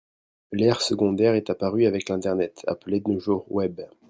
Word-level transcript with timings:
L'aire 0.51 0.81
secondaire 0.81 1.35
est 1.35 1.51
apparu 1.51 1.85
avec 1.85 2.09
l'internet, 2.09 2.63
appelé 2.65 3.01
de 3.01 3.11
nos 3.11 3.19
jours 3.19 3.45
Web 3.51 3.81